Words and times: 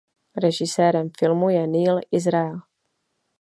Režisérem 0.35 1.09
filmu 1.19 1.49
je 1.49 1.67
Neal 1.67 1.99
Israel. 2.11 2.59